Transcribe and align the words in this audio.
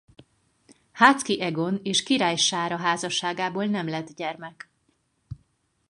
Háczky 0.91 1.41
Egon 1.41 1.79
és 1.83 2.03
Király 2.03 2.35
Sára 2.35 2.77
házasságából 2.77 3.65
nem 3.65 3.87
lett 3.87 4.15
gyermek. 4.15 4.69